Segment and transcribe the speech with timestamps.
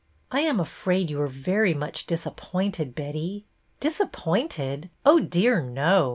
[0.31, 3.45] ''I am afraid you are very much disappointed, Betty."
[3.81, 4.89] ''Disappointed?
[5.05, 6.09] Oh, dear, no!"